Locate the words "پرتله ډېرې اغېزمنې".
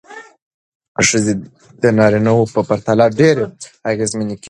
2.69-4.33